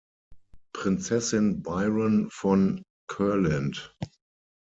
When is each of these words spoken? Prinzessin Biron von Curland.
Prinzessin 0.73 1.61
Biron 1.61 2.27
von 2.31 2.81
Curland. 3.07 3.93